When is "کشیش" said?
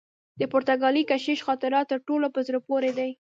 1.11-1.39